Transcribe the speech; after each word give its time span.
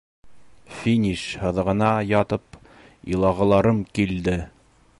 Финиш 0.77 1.25
һыҙығына 1.41 1.91
ятып 2.13 2.57
илағыларым 3.17 3.85
килде! 3.99 4.39